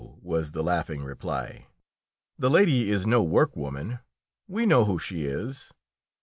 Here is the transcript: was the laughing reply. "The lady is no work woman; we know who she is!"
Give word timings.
was 0.23 0.49
the 0.49 0.63
laughing 0.63 1.03
reply. 1.03 1.67
"The 2.39 2.49
lady 2.49 2.89
is 2.89 3.05
no 3.05 3.21
work 3.21 3.55
woman; 3.55 3.99
we 4.47 4.65
know 4.65 4.85
who 4.85 4.97
she 4.97 5.25
is!" 5.27 5.71